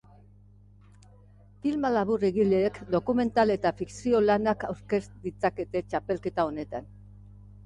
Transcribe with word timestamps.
Film 1.65 1.85
labur 1.95 2.25
egileek, 2.29 2.79
dokumetal 2.95 3.57
eta 3.57 3.73
fikzio 3.83 4.23
lanak 4.29 4.67
aurkez 4.71 5.03
ditzakete 5.27 5.85
txapelketa 5.93 6.49
honetan. 6.51 6.91